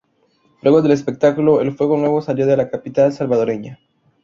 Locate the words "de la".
2.47-2.71